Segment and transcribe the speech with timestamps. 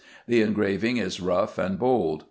[0.27, 2.19] The engraving is rough and bold.